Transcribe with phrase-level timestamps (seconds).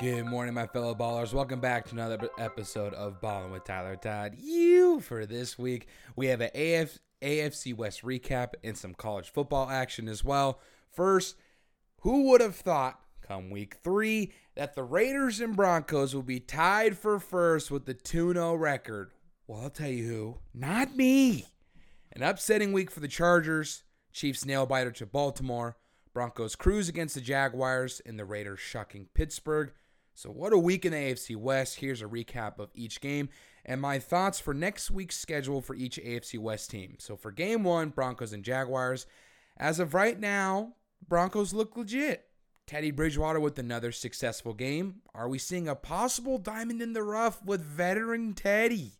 [0.00, 1.34] Good morning, my fellow ballers.
[1.34, 4.34] Welcome back to another episode of Balling with Tyler Todd.
[4.38, 9.68] You for this week, we have an AF, AFC West recap and some college football
[9.68, 10.58] action as well.
[10.90, 11.36] First,
[11.98, 16.96] who would have thought come week three that the Raiders and Broncos will be tied
[16.96, 19.10] for first with the 2 0 record?
[19.46, 20.38] Well, I'll tell you who.
[20.54, 21.44] Not me.
[22.14, 23.82] An upsetting week for the Chargers.
[24.14, 25.76] Chiefs nail biter to Baltimore.
[26.14, 29.72] Broncos cruise against the Jaguars, and the Raiders shocking Pittsburgh.
[30.14, 31.76] So, what a week in the AFC West.
[31.76, 33.28] Here's a recap of each game
[33.64, 36.96] and my thoughts for next week's schedule for each AFC West team.
[36.98, 39.06] So, for game one, Broncos and Jaguars.
[39.56, 40.74] As of right now,
[41.06, 42.26] Broncos look legit.
[42.66, 45.02] Teddy Bridgewater with another successful game.
[45.14, 48.92] Are we seeing a possible diamond in the rough with veteran Teddy?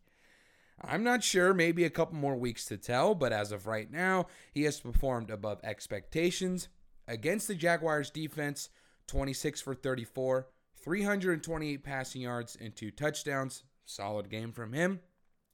[0.83, 4.27] I'm not sure, maybe a couple more weeks to tell, but as of right now,
[4.51, 6.67] he has performed above expectations.
[7.07, 8.69] Against the Jaguars defense,
[9.07, 10.47] 26 for 34,
[10.81, 13.63] 328 passing yards, and two touchdowns.
[13.85, 14.99] Solid game from him.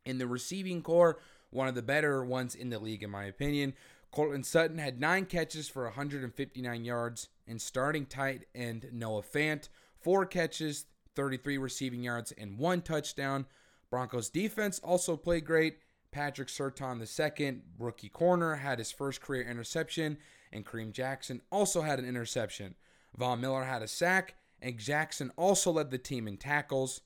[0.05, 1.19] In the receiving corps,
[1.49, 3.73] one of the better ones in the league, in my opinion.
[4.11, 9.69] Courtland Sutton had nine catches for 159 yards, and starting tight end Noah Fant,
[9.99, 13.45] four catches, 33 receiving yards, and one touchdown.
[13.89, 15.79] Broncos defense also played great.
[16.11, 20.17] Patrick Surtain II, rookie corner, had his first career interception,
[20.51, 22.75] and Kareem Jackson also had an interception.
[23.15, 27.01] Von Miller had a sack, and Jackson also led the team in tackles.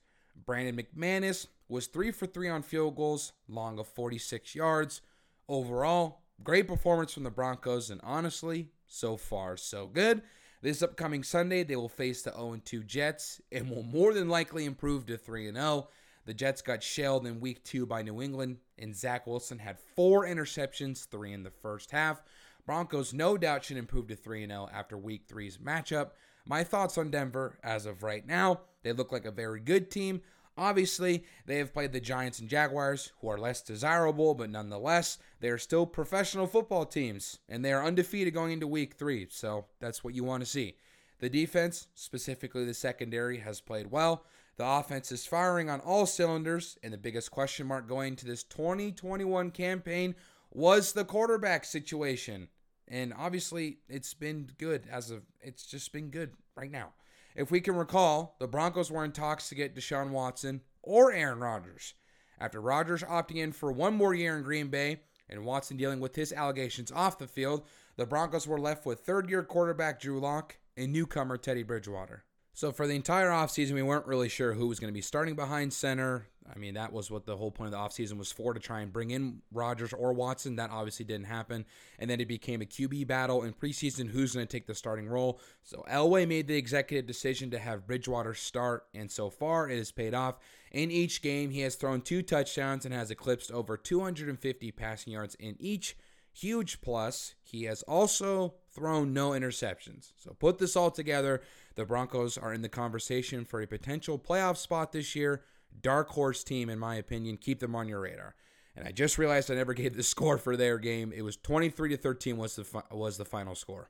[0.46, 5.02] Brandon McManus was 3 for 3 on field goals, long of 46 yards.
[5.48, 10.22] Overall, great performance from the Broncos, and honestly, so far, so good.
[10.62, 14.66] This upcoming Sunday, they will face the 0 2 Jets and will more than likely
[14.66, 15.88] improve to 3 0.
[16.26, 20.26] The Jets got shelled in week two by New England, and Zach Wilson had four
[20.26, 22.22] interceptions, three in the first half.
[22.66, 26.12] Broncos no doubt should improve to 3 0 after week three's matchup.
[26.46, 30.22] My thoughts on Denver as of right now they look like a very good team.
[30.58, 35.50] Obviously, they have played the Giants and Jaguars, who are less desirable, but nonetheless, they
[35.50, 39.28] are still professional football teams, and they are undefeated going into week three.
[39.30, 40.76] So that's what you want to see.
[41.20, 44.26] The defense, specifically the secondary, has played well.
[44.58, 48.44] The offense is firing on all cylinders, and the biggest question mark going to this
[48.44, 50.16] 2021 campaign
[50.52, 52.50] was the quarterback situation.
[52.92, 56.90] And obviously, it's been good as of it's just been good right now.
[57.36, 61.40] If we can recall, the Broncos were in talks to get Deshaun Watson or Aaron
[61.40, 61.94] Rodgers.
[62.38, 65.00] After Rodgers opting in for one more year in Green Bay
[65.30, 67.66] and Watson dealing with his allegations off the field,
[67.96, 72.26] the Broncos were left with third year quarterback Drew Lock and newcomer Teddy Bridgewater.
[72.54, 75.36] So for the entire offseason, we weren't really sure who was going to be starting
[75.36, 76.28] behind center.
[76.54, 78.82] I mean, that was what the whole point of the offseason was for to try
[78.82, 80.58] and bring in Rodgers or Watson.
[80.58, 81.66] That obviously didn't happen.
[82.00, 85.08] And then it became a QB battle in preseason who's going to take the starting
[85.08, 85.40] role.
[85.64, 89.92] So Elway made the executive decision to have Bridgewater start, and so far it has
[89.92, 90.36] paid off.
[90.72, 95.36] In each game, he has thrown two touchdowns and has eclipsed over 250 passing yards
[95.36, 95.96] in each.
[96.34, 97.36] Huge plus.
[97.44, 100.14] He has also thrown no interceptions.
[100.16, 101.42] So put this all together.
[101.76, 105.44] The Broncos are in the conversation for a potential playoff spot this year.
[105.80, 107.38] Dark horse team, in my opinion.
[107.38, 108.36] Keep them on your radar.
[108.76, 111.12] And I just realized I never gave the score for their game.
[111.16, 113.90] It was 23 to 13 was the fi- was the final score.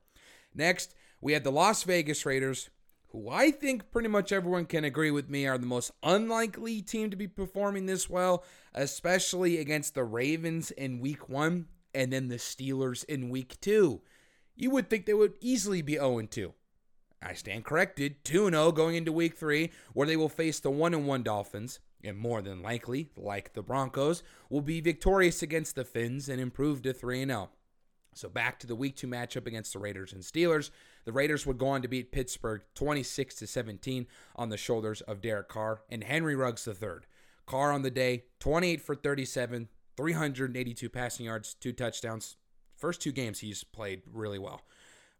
[0.53, 2.69] Next, we had the Las Vegas Raiders,
[3.09, 7.09] who I think pretty much everyone can agree with me are the most unlikely team
[7.09, 8.43] to be performing this well,
[8.73, 14.01] especially against the Ravens in week 1 and then the Steelers in week 2.
[14.55, 16.53] You would think they would easily be 0 2.
[17.21, 18.23] I stand corrected.
[18.23, 22.17] 2 0 going into week three, where they will face the 1 1 Dolphins, and
[22.17, 26.93] more than likely, like the Broncos, will be victorious against the Fins and improve to
[26.93, 27.49] 3 0.
[28.13, 30.69] So back to the week two matchup against the Raiders and Steelers.
[31.05, 35.21] The Raiders would go on to beat Pittsburgh 26 to 17 on the shoulders of
[35.21, 37.05] Derek Carr and Henry Ruggs III.
[37.45, 42.35] Carr on the day, 28 for 37, 382 passing yards, two touchdowns.
[42.75, 44.61] First two games he's played really well.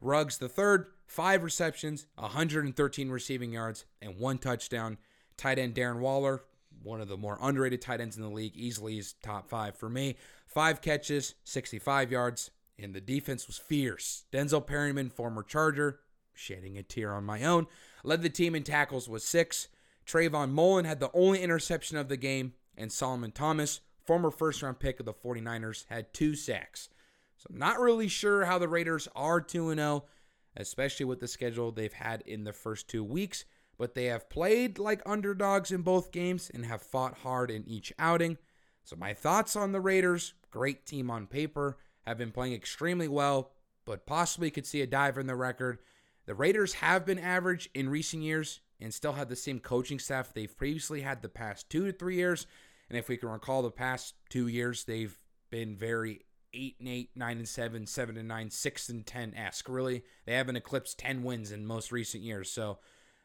[0.01, 4.97] Ruggs the third, five receptions, 113 receiving yards, and one touchdown.
[5.37, 6.43] Tight end Darren Waller,
[6.83, 9.89] one of the more underrated tight ends in the league, easily is top five for
[9.89, 10.15] me.
[10.47, 14.23] Five catches, 65 yards, and the defense was fierce.
[14.31, 15.99] Denzel Perryman, former Charger,
[16.33, 17.67] shedding a tear on my own,
[18.03, 19.67] led the team in tackles with six.
[20.05, 24.79] Trayvon Mullen had the only interception of the game, and Solomon Thomas, former first round
[24.79, 26.89] pick of the 49ers, had two sacks.
[27.41, 30.05] So I'm not really sure how the Raiders are 2 0,
[30.57, 33.45] especially with the schedule they've had in the first two weeks,
[33.79, 37.91] but they have played like underdogs in both games and have fought hard in each
[37.97, 38.37] outing.
[38.83, 43.53] So my thoughts on the Raiders, great team on paper, have been playing extremely well,
[43.85, 45.79] but possibly could see a dive in the record.
[46.27, 50.31] The Raiders have been average in recent years, and still have the same coaching staff
[50.31, 52.45] they've previously had the past two to three years.
[52.87, 55.17] And if we can recall the past two years, they've
[55.49, 56.21] been very
[56.53, 59.69] eight and eight, nine and seven, seven and nine, six and ten esque.
[59.69, 62.49] Really, they haven't eclipsed ten wins in most recent years.
[62.49, 62.79] So,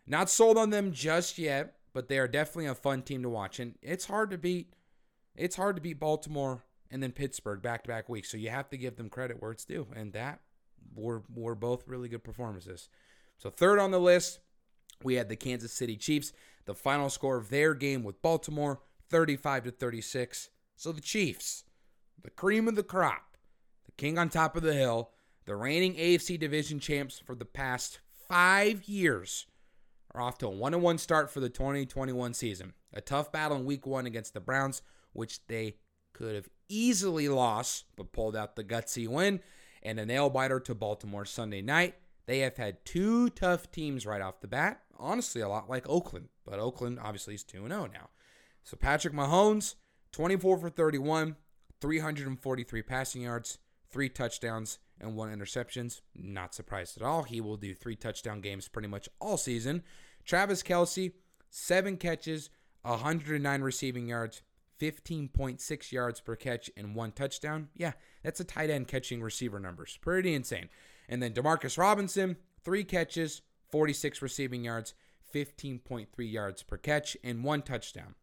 [0.07, 3.59] not sold on them just yet, but they are definitely a fun team to watch.
[3.59, 4.75] And it's hard to beat.
[5.35, 8.31] It's hard to beat Baltimore and then Pittsburgh back to back weeks.
[8.31, 10.41] So you have to give them credit where it's due, and that
[10.95, 12.89] were were both really good performances.
[13.39, 14.41] So third on the list,
[15.03, 16.33] we had the Kansas City Chiefs.
[16.65, 20.51] The final score of their game with Baltimore, 35 to 36.
[20.75, 21.63] So the Chiefs
[22.23, 23.37] the cream of the crop,
[23.87, 25.11] the king on top of the hill,
[25.45, 29.47] the reigning AFC division champs for the past five years,
[30.15, 32.73] are off to a 1 1 start for the 2021 season.
[32.93, 34.83] A tough battle in week one against the Browns,
[35.13, 35.77] which they
[36.13, 39.41] could have easily lost, but pulled out the gutsy win,
[39.83, 41.95] and a nail biter to Baltimore Sunday night.
[42.27, 44.81] They have had two tough teams right off the bat.
[44.99, 48.09] Honestly, a lot like Oakland, but Oakland obviously is 2 0 now.
[48.65, 49.75] So Patrick Mahomes,
[50.13, 51.37] 24 for 31,
[51.87, 56.01] 343 passing yards, three touchdowns, and one interceptions.
[56.17, 57.23] Not surprised at all.
[57.23, 59.85] He will do three touchdown games pretty much all season.
[60.25, 61.13] Travis Kelce,
[61.49, 62.51] seven catches,
[62.83, 64.43] 109 receiving yards,
[64.81, 67.69] 15.6 yards per catch, and one touchdown.
[67.77, 67.93] Yeah,
[68.25, 69.97] that's a tight end catching receiver numbers.
[70.01, 70.69] Pretty insane.
[71.09, 74.93] And then Demarcus Robinson, three catches, 46 receiving yards,
[75.33, 78.17] 15.3 yards per catch, and one touchdown.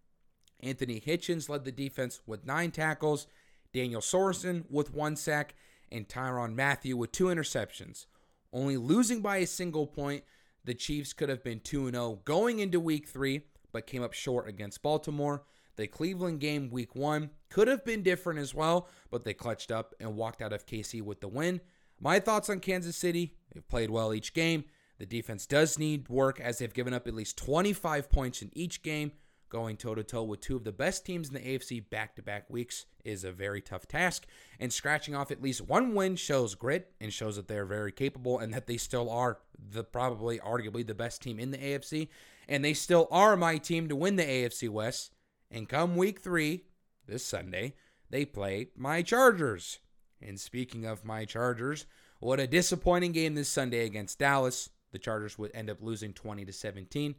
[0.60, 3.26] Anthony Hitchens led the defense with nine tackles
[3.74, 5.56] Daniel Sorensen with one sack,
[5.92, 8.06] and Tyrann Mathieu with two interceptions.
[8.52, 10.24] Only losing by a single point,
[10.64, 13.42] the Chiefs could have been 2 0 going into week three,
[13.72, 15.44] but came up short against Baltimore.
[15.76, 19.96] The Cleveland game week one could have been different as well, but they clutched up
[20.00, 21.62] and walked out of KC with the win.
[22.00, 24.66] My thoughts on Kansas City they've played well each game.
[25.00, 28.84] The defense does need work as they've given up at least 25 points in each
[28.84, 29.14] game,
[29.54, 32.24] Going toe to toe with two of the best teams in the AFC back to
[32.24, 34.26] back weeks is a very tough task,
[34.60, 38.40] and scratching off at least one win shows grit and shows that they're very capable
[38.40, 42.08] and that they still are the probably arguably the best team in the AFC,
[42.50, 45.14] and they still are my team to win the AFC West.
[45.52, 46.64] And come week three,
[47.06, 47.76] this Sunday,
[48.10, 49.78] they play my Chargers.
[50.20, 51.86] And speaking of my Chargers,
[52.20, 54.72] what a disappointing game this Sunday against Dallas.
[54.94, 57.14] The Chargers would end up losing 20 to 17.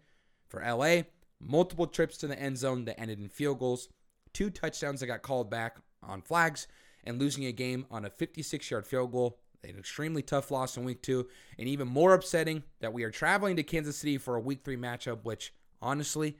[0.48, 1.02] For LA,
[1.40, 3.88] multiple trips to the end zone that ended in field goals,
[4.32, 6.66] two touchdowns that got called back on flags,
[7.04, 9.38] and losing a game on a 56 yard field goal.
[9.62, 11.26] An extremely tough loss in week two,
[11.58, 14.76] and even more upsetting that we are traveling to Kansas City for a week three
[14.76, 16.36] matchup, which honestly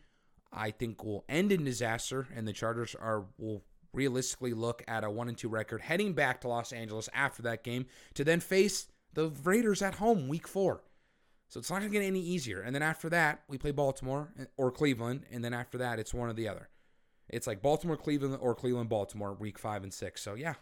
[0.53, 3.65] I think will end in disaster, and the Chargers are will
[3.95, 7.65] realistically look at a one and two record heading back to Los Angeles after that
[7.65, 10.83] game to then face the Raiders at home week four.
[11.49, 12.61] So it's not going to get any easier.
[12.61, 15.25] And then after that, we play Baltimore or Cleveland.
[15.31, 16.69] And then after that, it's one or the other.
[17.29, 20.23] It's like Baltimore, Cleveland, or Cleveland, Baltimore, week five and six.
[20.23, 20.55] So yeah,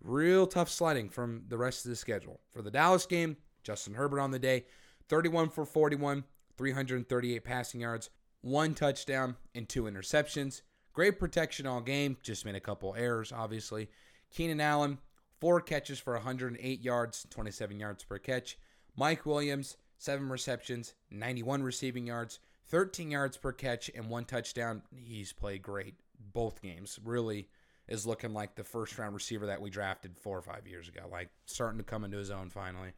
[0.00, 2.40] real tough sledding from the rest of the schedule.
[2.52, 4.66] For the Dallas game, Justin Herbert on the day,
[5.08, 6.24] 31 for 41,
[6.56, 8.10] 338 passing yards,
[8.40, 10.62] one touchdown, and two interceptions.
[10.92, 13.88] Great protection all game, just made a couple errors, obviously.
[14.30, 14.98] Keenan Allen,
[15.40, 18.58] four catches for 108 yards, 27 yards per catch.
[18.96, 22.38] Mike Williams, seven receptions, 91 receiving yards,
[22.68, 24.82] 13 yards per catch, and one touchdown.
[24.94, 25.96] He's played great
[26.32, 26.98] both games.
[27.04, 27.48] Really
[27.88, 31.02] is looking like the first round receiver that we drafted four or five years ago,
[31.10, 32.92] like starting to come into his own finally.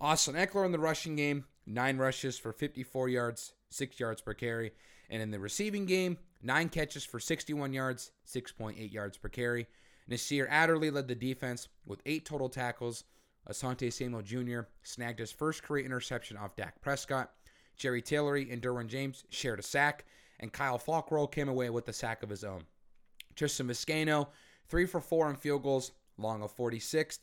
[0.00, 4.72] Austin Ekeler in the rushing game, nine rushes for 54 yards, six yards per carry.
[5.10, 9.66] And in the receiving game, nine catches for 61 yards, 6.8 yards per carry.
[10.08, 13.04] Nasir Adderley led the defense with eight total tackles,
[13.48, 14.68] Asante Samuel Jr.
[14.82, 17.32] snagged his first career interception off Dak Prescott.
[17.76, 20.04] Jerry Tillery and Derwin James shared a sack,
[20.38, 22.64] and Kyle Fackrell came away with a sack of his own.
[23.34, 24.28] Tristan Vizcaino,
[24.68, 27.20] three for four on field goals, long of 46th.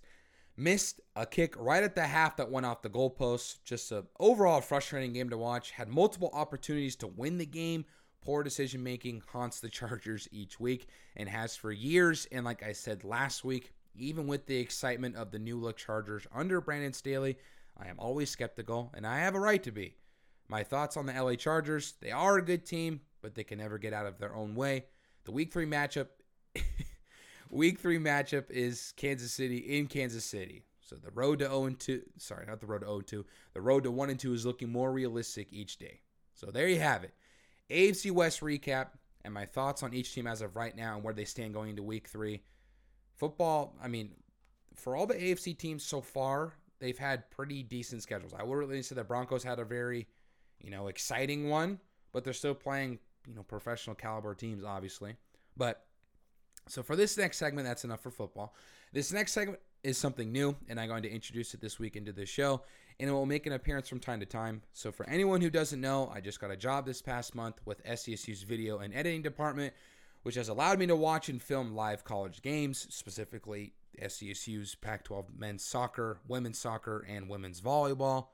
[0.59, 3.57] Missed a kick right at the half that went off the goalpost.
[3.63, 5.69] Just an overall frustrating game to watch.
[5.69, 7.85] Had multiple opportunities to win the game.
[8.21, 12.27] Poor decision making haunts the Chargers each week and has for years.
[12.31, 16.27] And like I said last week, even with the excitement of the new look Chargers
[16.33, 17.37] under Brandon Staley,
[17.77, 19.95] I am always skeptical, and I have a right to be.
[20.47, 23.77] My thoughts on the LA Chargers they are a good team, but they can never
[23.77, 24.85] get out of their own way.
[25.25, 26.07] The week three matchup.
[27.49, 30.63] week three matchup is Kansas City in Kansas City.
[30.79, 33.25] So the road to 0 and 2, sorry, not the road to 0 and 2,
[33.53, 35.99] the road to 1 and 2 is looking more realistic each day.
[36.33, 37.13] So there you have it.
[37.69, 38.87] AFC West recap
[39.25, 41.71] and my thoughts on each team as of right now and where they stand going
[41.71, 42.41] into week three
[43.17, 44.11] football, I mean,
[44.75, 48.33] for all the AFC teams so far, they've had pretty decent schedules.
[48.37, 50.07] I would really say the Broncos had a very
[50.61, 51.79] you know, exciting one,
[52.13, 55.15] but they're still playing, you know, professional caliber teams, obviously.
[55.55, 55.85] But
[56.67, 58.53] so for this next segment, that's enough for football.
[58.93, 62.11] This next segment is something new, and I'm going to introduce it this week into
[62.11, 62.61] the show,
[62.99, 64.61] and it will make an appearance from time to time.
[64.73, 67.83] So for anyone who doesn't know, I just got a job this past month with
[67.85, 69.73] SDSU's video and editing department,
[70.23, 75.27] which has allowed me to watch and film live college games, specifically SDSU's Pac 12
[75.37, 78.27] men's soccer, women's soccer, and women's volleyball.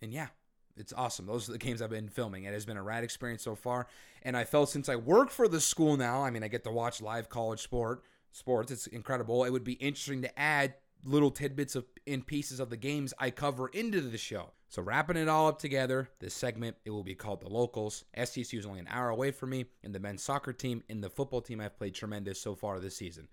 [0.00, 0.28] And yeah,
[0.76, 1.26] it's awesome.
[1.26, 2.44] Those are the games I've been filming.
[2.44, 3.86] It has been a rad experience so far.
[4.22, 6.70] And I felt since I work for the school now, I mean, I get to
[6.70, 8.70] watch live college sport sports.
[8.70, 9.44] It's incredible.
[9.44, 13.30] It would be interesting to add little tidbits of in pieces of the games I
[13.30, 14.52] cover into the show.
[14.68, 18.04] So wrapping it all up together, this segment it will be called the locals.
[18.16, 21.10] SDSU is only an hour away from me, and the men's soccer team and the
[21.10, 23.28] football team I've played tremendous so far this season.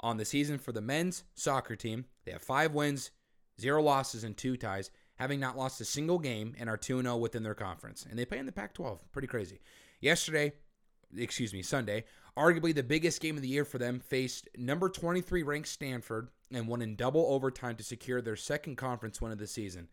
[0.00, 3.10] On the season for the men's soccer team, they have five wins,
[3.60, 7.16] zero losses, and two ties, having not lost a single game and are 2 0
[7.16, 8.06] within their conference.
[8.08, 9.12] And they play in the Pac 12.
[9.12, 9.60] Pretty crazy.
[10.00, 10.52] Yesterday,
[11.16, 12.04] excuse me, Sunday,
[12.36, 16.66] arguably the biggest game of the year for them, faced number 23 ranked Stanford and
[16.66, 19.88] won in double overtime to secure their second conference win of the season.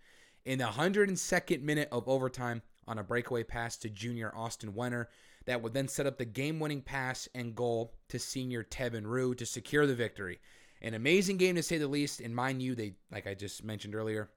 [0.46, 5.05] In the 102nd minute of overtime, on a breakaway pass to junior Austin Wenner,
[5.46, 9.36] that would then set up the game winning pass and goal to senior Tevin Rue
[9.36, 10.39] to secure the victory.
[10.81, 13.96] An amazing game to say the least, and mind you, they, like I just mentioned
[13.96, 14.29] earlier,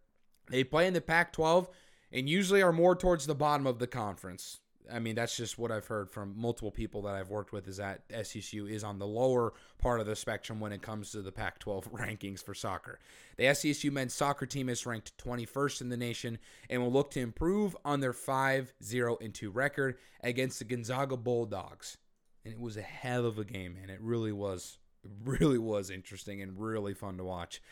[0.50, 1.68] they play in the Pac 12
[2.12, 4.58] and usually are more towards the bottom of the conference.
[4.90, 7.76] I mean, that's just what I've heard from multiple people that I've worked with is
[7.76, 11.32] that SDSU is on the lower part of the spectrum when it comes to the
[11.32, 12.98] Pac 12 rankings for soccer.
[13.36, 17.20] The SDSU men's soccer team is ranked 21st in the nation and will look to
[17.20, 21.98] improve on their 5 0 2 record against the Gonzaga Bulldogs.
[22.44, 24.78] And it was a hell of a game, and it really was,
[25.24, 27.62] really was interesting and really fun to watch.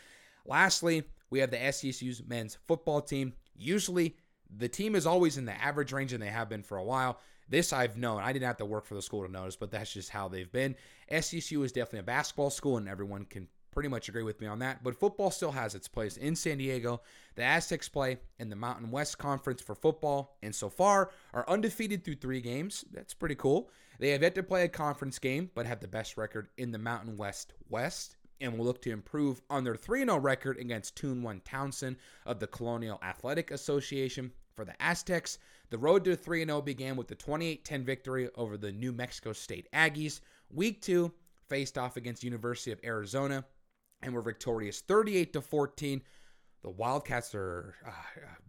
[0.45, 3.33] Lastly, we have the SDSU's men's football team.
[3.55, 4.15] Usually,
[4.57, 7.19] the team is always in the average range, and they have been for a while.
[7.49, 8.21] This I've known.
[8.21, 10.51] I didn't have to work for the school to notice, but that's just how they've
[10.51, 10.75] been.
[11.11, 14.59] SDSU is definitely a basketball school, and everyone can pretty much agree with me on
[14.59, 14.83] that.
[14.83, 17.01] But football still has its place in San Diego.
[17.35, 22.03] The Aztecs play in the Mountain West Conference for football, and so far are undefeated
[22.03, 22.85] through three games.
[22.91, 23.69] That's pretty cool.
[23.99, 26.77] They have yet to play a conference game, but have the best record in the
[26.77, 31.21] Mountain West West and will look to improve on their 3 0 record against Toon
[31.21, 34.31] 1 Townsend of the Colonial Athletic Association.
[34.55, 35.39] For the Aztecs,
[35.69, 39.33] the road to 3 0 began with the 28 10 victory over the New Mexico
[39.33, 40.21] State Aggies.
[40.49, 41.11] Week 2
[41.47, 43.45] faced off against University of Arizona
[44.01, 46.01] and were victorious 38 14.
[46.63, 47.91] The Wildcats are uh,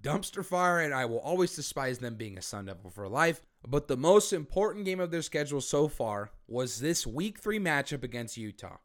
[0.02, 3.40] dumpster fire, and I will always despise them being a Sun Devil for life.
[3.66, 8.02] But the most important game of their schedule so far was this Week 3 matchup
[8.02, 8.76] against Utah.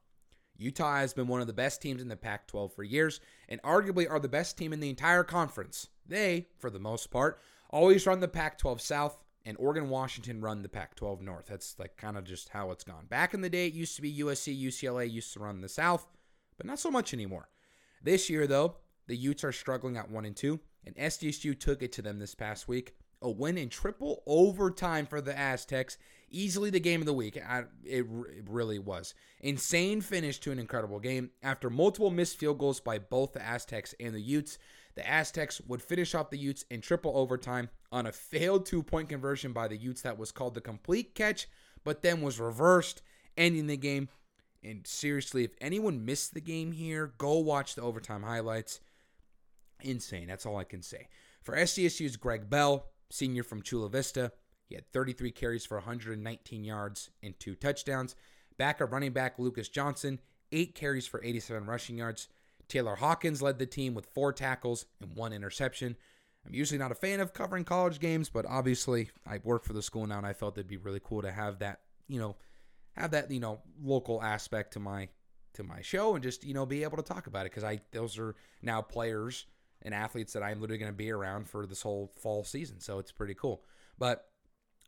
[0.58, 3.62] Utah has been one of the best teams in the Pac 12 for years and
[3.62, 5.90] arguably are the best team in the entire conference.
[6.08, 10.62] They, for the most part, always run the Pac 12 South, and Oregon Washington run
[10.62, 11.48] the Pac 12 North.
[11.48, 13.06] That's like kind of just how it's gone.
[13.08, 16.08] Back in the day, it used to be USC, UCLA used to run the South,
[16.58, 17.50] but not so much anymore.
[18.02, 18.76] This year, though,
[19.08, 22.36] the Utes are struggling at 1 and 2, and SDSU took it to them this
[22.36, 22.96] past week.
[23.22, 25.98] A win in triple overtime for the Aztecs
[26.30, 27.38] easily the game of the week.
[27.38, 29.14] I, it, it really was.
[29.40, 31.32] Insane finish to an incredible game.
[31.42, 34.58] After multiple missed field goals by both the Aztecs and the Utes,
[34.98, 39.10] the Aztecs would finish off the Utes in triple overtime on a failed two point
[39.10, 41.48] conversion by the Utes that was called the complete catch,
[41.84, 43.04] but then was reversed,
[43.38, 44.10] ending the game.
[44.64, 48.80] And seriously, if anyone missed the game here, go watch the overtime highlights.
[49.82, 50.28] Insane.
[50.28, 51.10] That's all I can say.
[51.44, 54.32] For SDSU's Greg Bell, senior from Chula Vista,
[54.66, 58.16] he had 33 carries for 119 yards and two touchdowns.
[58.58, 60.20] Backup running back Lucas Johnson,
[60.52, 62.30] eight carries for 87 rushing yards.
[62.68, 65.96] Taylor Hawkins led the team with four tackles and one interception.
[66.46, 69.82] I'm usually not a fan of covering college games, but obviously I work for the
[69.82, 72.36] school now, and I felt it'd be really cool to have that, you know,
[72.94, 75.10] have that, you know, local aspect to my
[75.54, 77.82] to my show, and just you know be able to talk about it because I
[77.92, 79.46] those are now players
[79.82, 83.00] and athletes that I'm literally going to be around for this whole fall season, so
[83.00, 83.64] it's pretty cool.
[83.98, 84.26] But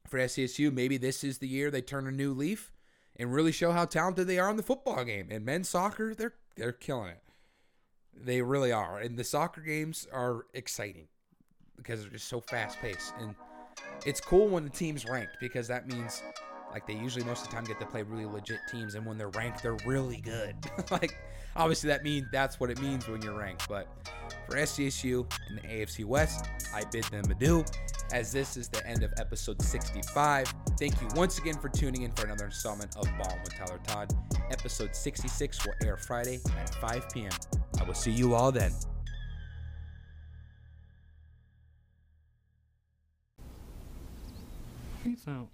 [0.07, 2.71] for SDSU, maybe this is the year they turn a new leaf
[3.15, 5.27] and really show how talented they are in the football game.
[5.29, 7.21] And men's soccer, they're they're killing it.
[8.21, 8.99] They really are.
[8.99, 11.07] And the soccer games are exciting
[11.77, 13.13] because they're just so fast paced.
[13.19, 13.35] And
[14.05, 16.21] it's cool when the team's ranked because that means
[16.71, 19.17] like they usually most of the time get to play really legit teams and when
[19.17, 20.55] they're ranked they're really good.
[20.91, 21.17] like
[21.55, 23.67] obviously that means that's what it means when you're ranked.
[23.67, 23.87] But
[24.47, 27.63] for SDSU in the AFC West, I bid them adieu
[28.11, 30.53] as this is the end of episode 65.
[30.79, 34.13] Thank you once again for tuning in for another installment of Ballin' with Tyler Todd.
[34.51, 37.31] Episode 66 will air Friday at 5 p.m.
[37.79, 38.73] I will see you all then.
[45.03, 45.47] Peace out.